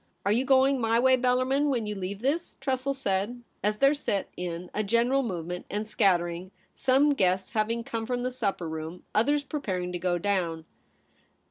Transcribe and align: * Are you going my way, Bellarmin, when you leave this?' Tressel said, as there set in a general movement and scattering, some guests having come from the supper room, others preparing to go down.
* 0.13 0.25
Are 0.25 0.31
you 0.31 0.45
going 0.45 0.81
my 0.81 0.97
way, 0.99 1.15
Bellarmin, 1.15 1.69
when 1.69 1.85
you 1.85 1.93
leave 1.93 2.23
this?' 2.23 2.55
Tressel 2.59 2.95
said, 2.95 3.43
as 3.63 3.77
there 3.77 3.93
set 3.93 4.29
in 4.35 4.71
a 4.73 4.81
general 4.83 5.21
movement 5.21 5.67
and 5.69 5.87
scattering, 5.87 6.49
some 6.73 7.13
guests 7.13 7.51
having 7.51 7.83
come 7.83 8.07
from 8.07 8.23
the 8.23 8.33
supper 8.33 8.67
room, 8.67 9.03
others 9.13 9.43
preparing 9.43 9.91
to 9.91 9.99
go 9.99 10.17
down. 10.17 10.65